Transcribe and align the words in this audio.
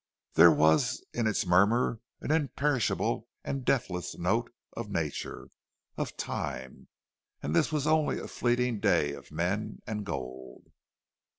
There 0.33 0.49
was 0.49 1.05
in 1.13 1.27
its 1.27 1.45
murmur 1.45 1.99
an 2.21 2.31
imperishable 2.31 3.27
and 3.43 3.63
deathless 3.63 4.17
note 4.17 4.51
of 4.75 4.89
nature, 4.89 5.49
of 5.95 6.17
time; 6.17 6.87
and 7.43 7.55
this 7.55 7.71
was 7.71 7.85
only 7.85 8.17
a 8.17 8.27
fleeting 8.27 8.79
day 8.79 9.13
of 9.13 9.31
men 9.31 9.77
and 9.85 10.03
gold. 10.03 10.71